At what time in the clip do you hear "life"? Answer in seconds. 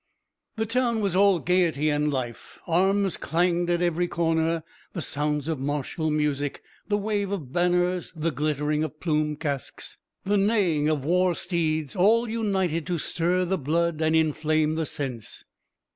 2.11-2.57